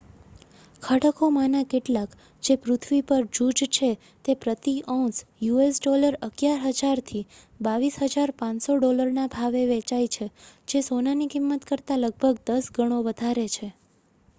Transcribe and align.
ખડકોમાંના 0.83 1.65
કેટલાક 1.65 2.15
જે 2.43 2.55
પૃથ્વી 2.59 3.01
પર 3.07 3.27
જૂજ 3.31 3.61
છે 3.71 3.89
તે 4.25 4.35
પ્રતિ 4.39 4.73
ઔંસ 4.87 5.19
us$11,000થી 5.49 7.23
$22,500ના 7.63 9.29
ભાવે 9.31 9.63
વેચાય 9.69 10.11
છે 10.11 10.31
જે 10.67 10.85
સોનાની 10.87 11.31
કિંમત 11.31 11.69
કરતાં 11.69 12.03
લગભગ 12.03 12.45
દસ 12.49 12.75
ગણો 12.75 13.01
વધારે 13.05 13.47
છે 13.51 13.71